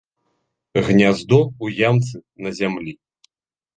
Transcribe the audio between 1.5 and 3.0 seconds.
ў ямцы на зямлі.